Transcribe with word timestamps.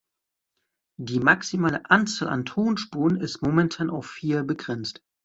Die 0.99 1.19
maximale 1.19 1.91
Anzahl 1.91 2.29
an 2.29 2.43
Tonspuren 2.43 3.17
ist 3.21 3.43
momentan 3.43 3.91
auf 3.91 4.07
vier 4.09 4.41
begrenzt. 4.41 5.03